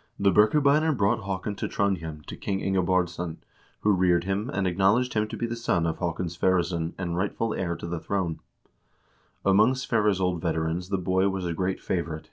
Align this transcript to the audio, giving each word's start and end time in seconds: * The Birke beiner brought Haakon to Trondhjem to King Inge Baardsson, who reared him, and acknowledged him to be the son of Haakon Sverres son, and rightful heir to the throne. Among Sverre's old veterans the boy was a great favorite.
* 0.00 0.18
The 0.20 0.30
Birke 0.30 0.62
beiner 0.62 0.96
brought 0.96 1.24
Haakon 1.24 1.56
to 1.56 1.66
Trondhjem 1.66 2.24
to 2.26 2.36
King 2.36 2.60
Inge 2.60 2.76
Baardsson, 2.86 3.38
who 3.80 3.90
reared 3.90 4.22
him, 4.22 4.48
and 4.54 4.68
acknowledged 4.68 5.14
him 5.14 5.26
to 5.26 5.36
be 5.36 5.46
the 5.46 5.56
son 5.56 5.84
of 5.84 5.98
Haakon 5.98 6.28
Sverres 6.28 6.68
son, 6.68 6.94
and 6.96 7.16
rightful 7.16 7.52
heir 7.52 7.74
to 7.78 7.88
the 7.88 7.98
throne. 7.98 8.38
Among 9.44 9.74
Sverre's 9.74 10.20
old 10.20 10.40
veterans 10.40 10.90
the 10.90 10.98
boy 10.98 11.28
was 11.28 11.44
a 11.44 11.54
great 11.54 11.80
favorite. 11.80 12.30